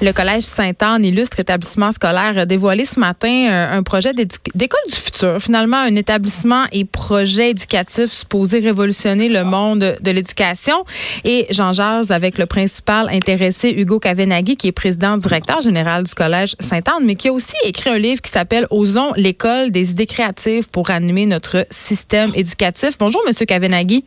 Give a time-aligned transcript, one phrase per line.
[0.00, 4.96] Le Collège Sainte-Anne, illustre établissement scolaire, a dévoilé ce matin euh, un projet d'école du
[4.96, 5.40] futur.
[5.40, 10.84] Finalement, un établissement et projet éducatif supposé révolutionner le monde de l'éducation.
[11.24, 16.14] Et j'en jase avec le principal intéressé, Hugo Kavenaghi, qui est président directeur général du
[16.14, 20.06] Collège Sainte-Anne, mais qui a aussi écrit un livre qui s'appelle Osons l'école des idées
[20.06, 22.98] créatives pour animer notre système éducatif.
[22.98, 24.04] Bonjour, Monsieur Kavenaghi.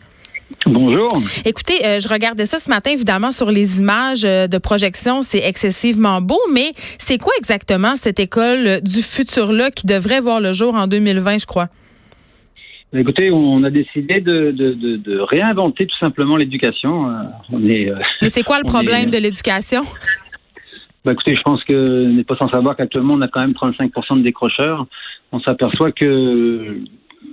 [0.66, 1.12] Bonjour.
[1.46, 5.22] Écoutez, euh, je regardais ça ce matin, évidemment, sur les images euh, de projection.
[5.22, 10.54] C'est excessivement beau, mais c'est quoi exactement cette école du futur-là qui devrait voir le
[10.54, 11.68] jour en 2020, je crois?
[12.94, 17.10] Écoutez, on a décidé de, réinventer tout simplement l'éducation.
[17.10, 19.82] Euh, mais c'est quoi le problème de l'éducation?
[21.04, 24.20] Ben, écoutez, je pense que n'est pas sans savoir qu'actuellement, on a quand même 35%
[24.20, 24.86] de décrocheurs.
[25.32, 26.78] On s'aperçoit que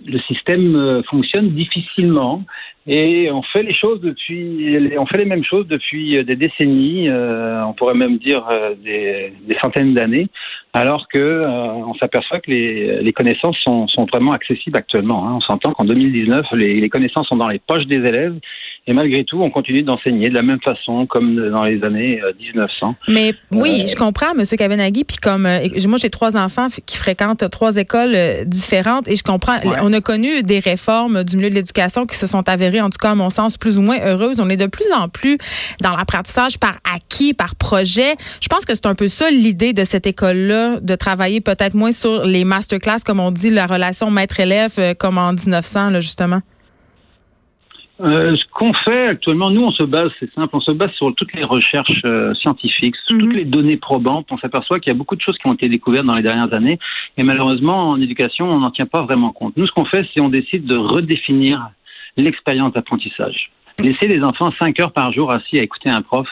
[0.06, 2.44] le système fonctionne difficilement
[2.86, 7.08] et on fait les choses depuis, on fait les mêmes choses depuis euh, des décennies,
[7.08, 10.26] euh, on pourrait même dire euh, des, des, centaines d'années,
[10.72, 15.28] alors que on s'aperçoit que les, les connaissances sont, sont, vraiment accessibles actuellement.
[15.28, 15.34] Hein.
[15.36, 18.34] On s'entend qu'en 2019, les, les connaissances sont dans les poches des élèves
[18.88, 22.88] et malgré tout, on continue d'enseigner de la même façon comme dans les années 1900.
[22.88, 24.44] Euh, Mais oui, euh, je comprends, M.
[24.44, 25.04] Kavenaghi.
[25.04, 29.58] Puis comme euh, moi, j'ai trois enfants qui fréquentent trois écoles différentes et je comprends.
[29.82, 32.98] On a connu des réformes du milieu de l'éducation qui se sont avérées, en tout
[33.00, 34.40] cas à mon sens, plus ou moins heureuses.
[34.40, 35.38] On est de plus en plus
[35.80, 38.16] dans l'apprentissage par acquis, par projet.
[38.40, 41.92] Je pense que c'est un peu ça l'idée de cette école-là, de travailler peut-être moins
[41.92, 46.40] sur les masterclass, comme on dit, la relation maître-élève, comme en 1900, là, justement.
[48.02, 51.14] Euh, ce qu'on fait actuellement, nous, on se base, c'est simple, on se base sur
[51.14, 53.36] toutes les recherches euh, scientifiques, sur toutes mhm.
[53.36, 54.26] les données probantes.
[54.30, 56.52] On s'aperçoit qu'il y a beaucoup de choses qui ont été découvertes dans les dernières
[56.52, 56.78] années,
[57.16, 59.56] et malheureusement, en éducation, on n'en tient pas vraiment compte.
[59.56, 61.70] Nous, ce qu'on fait, c'est on décide de redéfinir
[62.16, 63.50] l'expérience d'apprentissage.
[63.78, 66.28] Laisser les enfants cinq heures par jour assis à écouter un prof,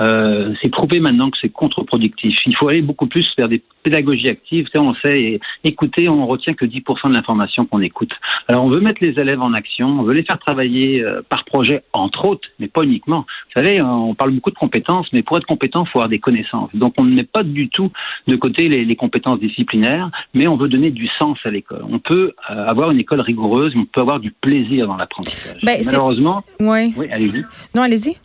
[0.00, 2.36] euh, c'est prouvé maintenant que c'est contre-productif.
[2.46, 4.68] Il faut aller beaucoup plus vers des pédagogies actives.
[4.74, 8.12] on sait, écouter, on retient que 10% de l'information qu'on écoute.
[8.48, 11.44] Alors, on veut mettre les élèves en action, on veut les faire travailler euh, par
[11.44, 13.24] projet, entre autres, mais pas uniquement.
[13.54, 16.18] Vous savez, on parle beaucoup de compétences, mais pour être compétent, il faut avoir des
[16.18, 16.70] connaissances.
[16.74, 17.90] Donc, on ne met pas du tout
[18.26, 21.84] de côté les, les compétences disciplinaires, mais on veut donner du sens à l'école.
[21.88, 25.58] On peut euh, avoir une école rigoureuse, on peut avoir du plaisir dans l'apprentissage.
[25.62, 27.44] Ben, Malheureusement, oui, oui allez-y.
[27.74, 28.16] Non, allez-y.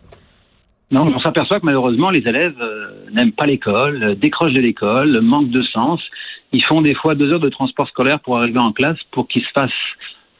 [0.91, 5.21] Non, on s'aperçoit que malheureusement, les élèves euh, n'aiment pas l'école, euh, décrochent de l'école,
[5.21, 6.01] manquent de sens.
[6.51, 9.43] Ils font des fois deux heures de transport scolaire pour arriver en classe pour qu'ils
[9.43, 9.71] se fassent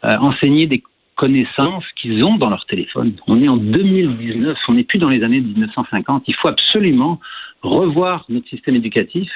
[0.04, 0.84] euh, enseigner des
[1.16, 3.14] connaissances qu'ils ont dans leur téléphone.
[3.28, 6.24] On est en 2019, on n'est plus dans les années 1950.
[6.28, 7.22] Il faut absolument
[7.62, 9.32] revoir notre système éducatif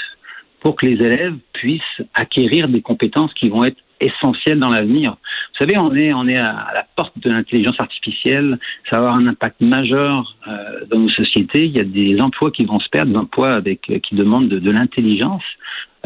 [0.59, 5.11] pour que les élèves puissent acquérir des compétences qui vont être essentielles dans l'avenir.
[5.11, 8.59] Vous savez, on est, on est à la porte de l'intelligence artificielle.
[8.89, 11.65] Ça va avoir un impact majeur euh, dans nos sociétés.
[11.65, 14.49] Il y a des emplois qui vont se perdre, des emplois avec, euh, qui demandent
[14.49, 15.43] de, de l'intelligence.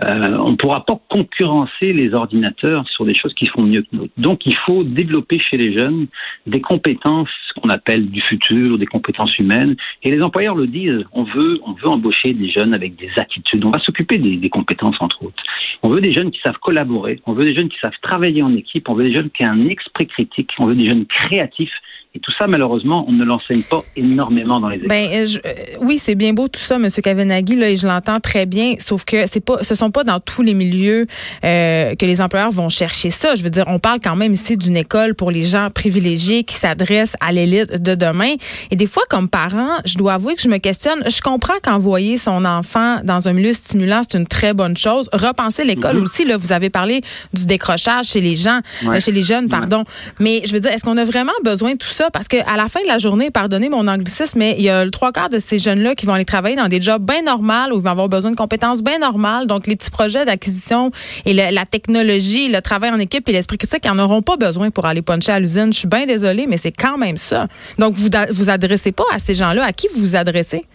[0.03, 3.87] Euh, on ne pourra pas concurrencer les ordinateurs sur des choses qui font mieux que
[3.93, 4.09] nous.
[4.17, 6.07] Donc, il faut développer chez les jeunes
[6.47, 9.75] des compétences qu'on appelle du futur, des compétences humaines.
[10.03, 11.05] Et les employeurs le disent.
[11.11, 13.65] On veut, on veut embaucher des jeunes avec des attitudes.
[13.65, 15.43] On va s'occuper des, des, compétences entre autres.
[15.83, 17.19] On veut des jeunes qui savent collaborer.
[17.25, 18.87] On veut des jeunes qui savent travailler en équipe.
[18.89, 20.51] On veut des jeunes qui ont un esprit critique.
[20.59, 21.73] On veut des jeunes créatifs
[22.15, 24.89] et tout ça, malheureusement, on ne l'enseigne pas énormément dans les écoles.
[24.89, 26.89] Ben, euh, euh, oui, c'est bien beau tout ça, M.
[26.89, 30.19] Kavenaghi, là, et je l'entends très bien, sauf que c'est pas, ce sont pas dans
[30.19, 31.05] tous les milieux
[31.45, 33.35] euh, que les employeurs vont chercher ça.
[33.35, 36.55] Je veux dire, on parle quand même ici d'une école pour les gens privilégiés qui
[36.55, 38.33] s'adressent à l'élite de demain.
[38.71, 41.03] Et des fois, comme parent, je dois avouer que je me questionne.
[41.07, 45.11] Je comprends qu'envoyer son enfant dans un milieu stimulant, c'est une très bonne chose.
[45.13, 46.03] Repenser l'école mm-hmm.
[46.03, 47.01] aussi, là, vous avez parlé
[47.33, 48.61] du décrochage chez les gens,
[48.99, 49.83] chez les jeunes, pardon.
[50.19, 51.98] Mais je veux dire, est-ce qu'on a vraiment besoin de tout ça?
[52.11, 55.11] Parce qu'à la fin de la journée, pardonnez mon anglicisme, mais il y a trois
[55.11, 57.81] quarts de ces jeunes-là qui vont aller travailler dans des jobs bien normaux où ils
[57.81, 59.47] vont avoir besoin de compétences bien normales.
[59.47, 60.91] Donc, les petits projets d'acquisition
[61.25, 64.71] et la technologie, le travail en équipe et l'esprit critique, ils n'en auront pas besoin
[64.71, 65.73] pour aller puncher à l'usine.
[65.73, 67.47] Je suis bien désolée, mais c'est quand même ça.
[67.77, 69.65] Donc, vous vous adressez pas à ces gens-là.
[69.65, 70.65] À qui vous vous adressez?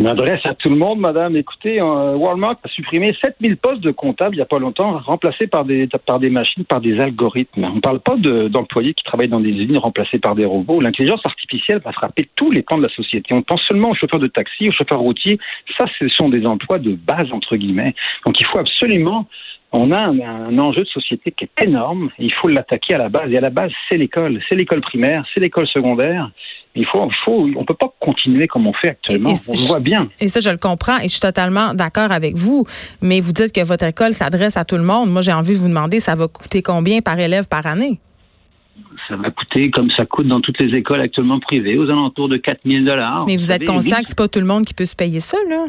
[0.00, 1.36] Je m'adresse à tout le monde, madame.
[1.36, 5.46] Écoutez, euh, Walmart a supprimé 7000 postes de comptables il n'y a pas longtemps, remplacés
[5.46, 7.64] par des, par des machines, par des algorithmes.
[7.64, 10.80] On ne parle pas d'employés qui travaillent dans des usines remplacés par des robots.
[10.80, 13.34] L'intelligence artificielle va frapper tous les pans de la société.
[13.34, 15.38] On pense seulement aux chauffeurs de taxi, aux chauffeurs routiers.
[15.76, 17.94] Ça, ce sont des emplois de base, entre guillemets.
[18.24, 19.26] Donc, il faut absolument
[19.72, 22.10] on a un, enjeu de société qui est énorme.
[22.18, 23.30] il faut l'attaquer à la base.
[23.30, 24.40] Et à la base, c'est l'école.
[24.48, 26.30] C'est l'école primaire, c'est l'école secondaire.
[26.76, 29.32] Il faut, il faut, on peut pas continuer comme on fait actuellement.
[29.48, 30.08] on le voit bien.
[30.20, 32.64] Et ça, je le comprends et je suis totalement d'accord avec vous.
[33.02, 35.10] Mais vous dites que votre école s'adresse à tout le monde.
[35.10, 37.98] Moi, j'ai envie de vous demander, ça va coûter combien par élève par année?
[39.08, 42.36] Ça va coûter comme ça coûte dans toutes les écoles actuellement privées, aux alentours de
[42.36, 43.24] 4 000 dollars.
[43.26, 45.38] Mais vous, êtes conscient que c'est pas tout le monde qui peut se payer ça,
[45.48, 45.66] là?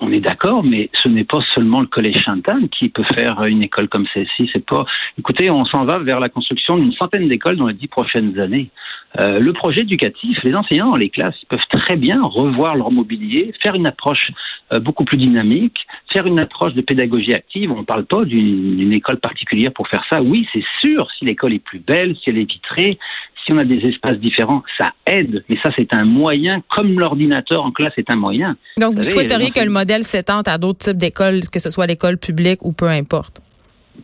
[0.00, 3.62] On est d'accord, mais ce n'est pas seulement le collège Chantal qui peut faire une
[3.62, 4.48] école comme celle-ci.
[4.52, 4.84] C'est pas.
[5.18, 8.70] Écoutez, on s'en va vers la construction d'une centaine d'écoles dans les dix prochaines années.
[9.18, 13.74] Euh, le projet éducatif, les enseignants les classes peuvent très bien revoir leur mobilier, faire
[13.74, 14.30] une approche
[14.72, 17.72] euh, beaucoup plus dynamique, faire une approche de pédagogie active.
[17.72, 20.22] On ne parle pas d'une école particulière pour faire ça.
[20.22, 22.98] Oui, c'est sûr, si l'école est plus belle, si elle est vitrée,
[23.44, 27.64] si on a des espaces différents, ça aide, mais ça, c'est un moyen, comme l'ordinateur
[27.64, 28.56] en classe est un moyen.
[28.78, 32.18] Donc, vous, souhaiteriez que le modèle s'étende à d'autres types d'écoles, que ce soit l'école
[32.18, 33.40] publique ou peu importe?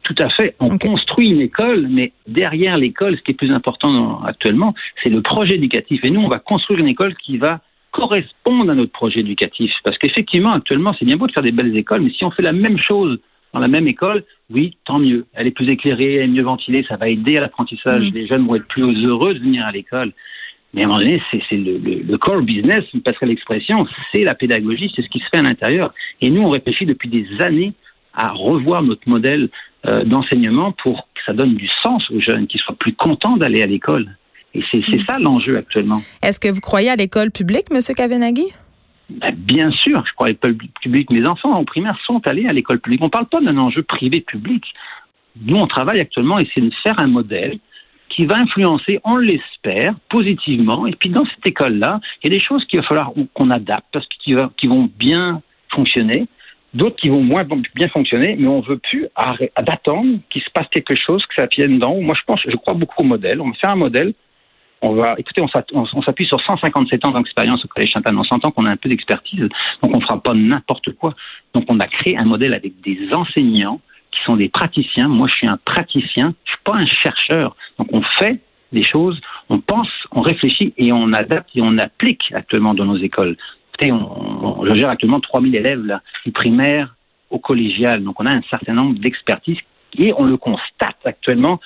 [0.02, 0.54] Tout à fait.
[0.60, 5.22] On construit une école, mais derrière l'école, ce qui est plus important actuellement, c'est le
[5.22, 6.00] projet éducatif.
[6.04, 7.60] Et nous, on va construire une école qui va
[7.92, 9.72] correspondre à notre projet éducatif.
[9.82, 12.42] Parce qu'effectivement, actuellement, c'est bien beau de faire des belles écoles, mais si on fait
[12.42, 13.18] la même chose
[13.56, 15.24] dans la même école, oui, tant mieux.
[15.32, 18.02] Elle est plus éclairée, elle est mieux ventilée, ça va aider à l'apprentissage.
[18.02, 18.14] Mm.
[18.14, 20.12] Les jeunes vont être plus heureux de venir à l'école.
[20.74, 24.34] Mais à un moment donné, c'est le, le, core business, vous passerait l'expression, c'est la
[24.34, 25.94] pédagogie, c'est ce qui se fait à l'intérieur.
[26.20, 27.72] Et nous, on réfléchit depuis des années
[28.12, 29.48] à revoir notre modèle
[29.86, 33.62] euh, d'enseignement pour que ça donne du sens aux jeunes, qu'ils soient plus contents d'aller
[33.62, 34.18] à l'école.
[34.52, 36.02] Et c'est ça l'enjeu actuellement.
[36.22, 37.80] Est-ce que vous croyez à l'école publique, M.
[37.96, 38.52] Kavenaghi?
[39.08, 41.10] Ben, bien sûr, je crois à l'école publique.
[41.10, 43.02] Mes enfants en primaire sont allés à l'école publique.
[43.02, 44.64] On ne parle pas d'un enjeu privé-public.
[45.42, 47.58] Nous, on travaille actuellement et c'est de faire un modèle
[48.08, 50.86] qui va influencer, on l'espère, positivement.
[50.86, 53.86] Et puis dans cette école-là, il y a des choses qu'il va falloir qu'on adapte
[53.92, 56.26] parce qu'ils qui vont bien fonctionner,
[56.72, 57.44] d'autres qui vont moins
[57.74, 59.06] bien fonctionner, mais on ne veut plus
[59.62, 62.00] d'attendre qu'il se passe quelque chose, que ça vienne d'en haut.
[62.00, 63.40] Moi, je pense, je crois beaucoup au modèle.
[63.40, 64.14] On faire un modèle
[64.82, 68.16] on va, écoutez, on s'appuie sur 157 ans d'expérience au Collège Chantal.
[68.16, 69.48] On s'entend qu'on a un peu d'expertise,
[69.82, 71.14] donc on ne fera pas n'importe quoi.
[71.54, 73.80] Donc on a créé un modèle avec des enseignants
[74.10, 75.08] qui sont des praticiens.
[75.08, 77.56] Moi, je suis un praticien, je suis pas un chercheur.
[77.78, 78.40] Donc on fait
[78.72, 82.98] des choses, on pense, on réfléchit et on adapte et on applique actuellement dans nos
[82.98, 83.36] écoles.
[83.74, 86.94] Écoutez, on, je gère actuellement 3000 élèves là, du primaire
[87.30, 88.02] au collégial.
[88.02, 89.58] Donc on a un certain nombre d'expertises
[89.98, 91.60] et on le constate actuellement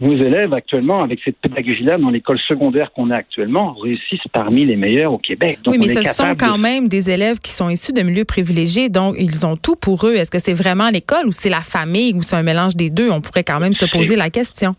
[0.00, 4.76] nos élèves actuellement, avec cette pédagogie-là dans l'école secondaire qu'on a actuellement, réussissent parmi les
[4.76, 5.58] meilleurs au Québec.
[5.66, 9.16] oui, mais ce sont quand même des élèves qui sont issus de milieux privilégiés, donc
[9.18, 10.14] ils ont tout pour eux.
[10.14, 13.10] Est-ce que c'est vraiment l'école ou c'est la famille ou c'est un mélange des deux?
[13.10, 14.76] On pourrait quand même se poser la question.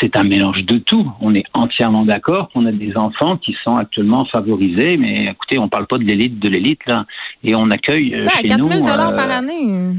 [0.00, 1.08] C'est un mélange de tout.
[1.20, 5.64] On est entièrement d'accord qu'on a des enfants qui sont actuellement favorisés, mais écoutez, on
[5.64, 7.04] ne parle pas de l'élite de l'élite là,
[7.44, 9.94] et on accueille euh, ben, chez 4 000 dollars par euh, année.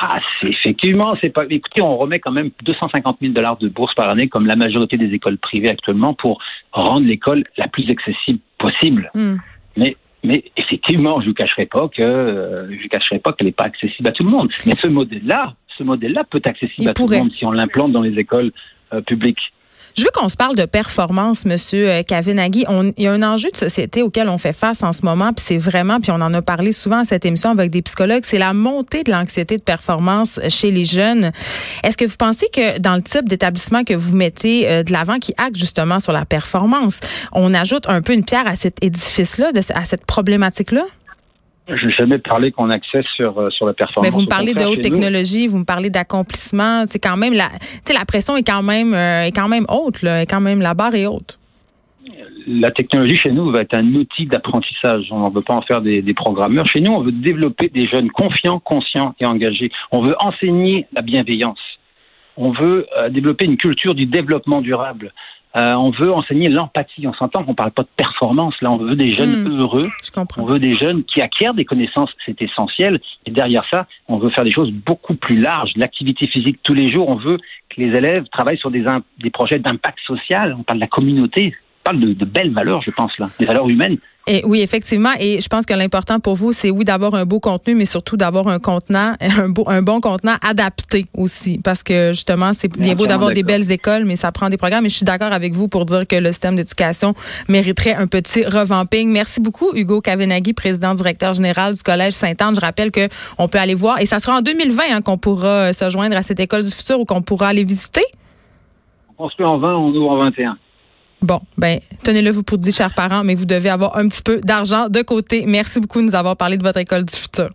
[0.00, 1.44] Ah, c'est effectivement, c'est pas.
[1.50, 4.96] Écoutez, on remet quand même 250 000 dollars de bourse par année, comme la majorité
[4.96, 6.40] des écoles privées actuellement, pour
[6.72, 9.10] rendre l'école la plus accessible possible.
[9.14, 9.36] Hmm.
[9.76, 13.52] Mais, mais effectivement, je vous cacherai pas que euh, je vous cacherai pas qu'elle n'est
[13.52, 14.50] pas accessible à tout le monde.
[14.66, 17.90] Mais ce modèle-là, ce modèle-là peut être accessible à tout le monde si on l'implante
[17.90, 18.52] dans les écoles
[18.92, 19.52] euh, publiques.
[19.98, 22.64] Je veux qu'on se parle de performance, Monsieur euh, Kavinaghi.
[22.96, 25.44] il y a un enjeu de société auquel on fait face en ce moment, puis
[25.44, 28.38] c'est vraiment, puis on en a parlé souvent à cette émission avec des psychologues, c'est
[28.38, 31.32] la montée de l'anxiété de performance chez les jeunes.
[31.82, 35.18] Est-ce que vous pensez que dans le type d'établissement que vous mettez euh, de l'avant,
[35.18, 37.00] qui acte justement sur la performance,
[37.32, 40.84] on ajoute un peu une pierre à cet édifice-là, à cette problématique-là?
[41.68, 44.10] Je n'ai jamais parlé qu'on accède sur, euh, sur la performance.
[44.10, 46.84] Mais vous me parlez de haute technologie, vous me parlez d'accomplissement.
[46.86, 47.48] C'est quand même la,
[47.92, 50.72] la pression est quand même euh, est quand même haute, là, est quand même la
[50.72, 51.38] barre est haute.
[52.46, 55.08] La technologie chez nous va être un outil d'apprentissage.
[55.10, 56.66] On ne veut pas en faire des, des, programmeurs.
[56.66, 59.70] Chez nous, on veut développer des jeunes confiants, conscients et engagés.
[59.92, 61.60] On veut enseigner la bienveillance.
[62.38, 65.12] On veut euh, développer une culture du développement durable.
[65.58, 67.06] Euh, on veut enseigner l'empathie.
[67.06, 68.54] On s'entend qu'on ne parle pas de performance.
[68.60, 69.60] Là, on veut des jeunes hmm.
[69.60, 69.82] heureux.
[70.38, 72.10] On veut des jeunes qui acquièrent des connaissances.
[72.24, 73.00] C'est essentiel.
[73.26, 75.72] Et derrière ça, on veut faire des choses beaucoup plus larges.
[75.76, 77.08] L'activité physique tous les jours.
[77.08, 77.38] On veut
[77.70, 78.84] que les élèves travaillent sur des,
[79.18, 80.54] des projets d'impact social.
[80.58, 81.54] On parle de la communauté.
[81.84, 83.98] Parle de, de belles valeurs, je pense, là, des valeurs humaines.
[84.30, 85.12] Et oui, effectivement.
[85.18, 88.18] Et je pense que l'important pour vous, c'est oui d'avoir un beau contenu, mais surtout
[88.18, 91.58] d'avoir un contenant, un, beau, un bon contenant adapté aussi.
[91.64, 94.84] Parce que justement, c'est bien beau d'avoir des belles écoles, mais ça prend des programmes.
[94.84, 97.14] Et je suis d'accord avec vous pour dire que le système d'éducation
[97.48, 99.10] mériterait un petit revamping.
[99.10, 102.54] Merci beaucoup, Hugo Kavenaghi, président directeur général du Collège Sainte-Anne.
[102.54, 103.08] Je rappelle que
[103.38, 106.22] on peut aller voir, et ça sera en 2020 hein, qu'on pourra se joindre à
[106.22, 108.04] cette école du futur ou qu'on pourra aller visiter.
[109.08, 110.58] On construit en 20, on ouvre en 21.
[111.20, 114.40] Bon, ben, tenez-le vous pour dire, chers parents, mais vous devez avoir un petit peu
[114.40, 115.44] d'argent de côté.
[115.46, 117.50] Merci beaucoup de nous avoir parlé de votre école du futur.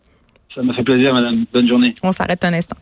[0.54, 1.46] Ça me fait plaisir, madame.
[1.54, 1.94] Bonne journée.
[2.04, 2.76] On s'arrête un instant.